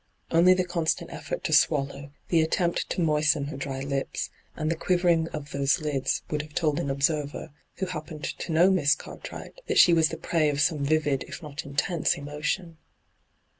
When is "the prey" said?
10.09-10.49